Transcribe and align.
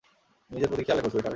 নিজের 0.51 0.69
প্রতি 0.69 0.83
খেয়াল 0.83 0.97
রেখো, 0.99 1.09
সুইটহার্ট। 1.09 1.29